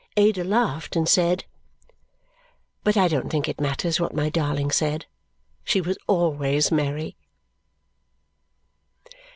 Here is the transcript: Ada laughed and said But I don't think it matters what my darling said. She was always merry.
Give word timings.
Ada 0.17 0.43
laughed 0.43 0.95
and 0.95 1.07
said 1.07 1.45
But 2.83 2.97
I 2.97 3.07
don't 3.07 3.29
think 3.29 3.47
it 3.47 3.61
matters 3.61 3.99
what 3.99 4.15
my 4.15 4.29
darling 4.31 4.71
said. 4.71 5.05
She 5.63 5.79
was 5.79 5.95
always 6.07 6.71
merry. 6.71 7.15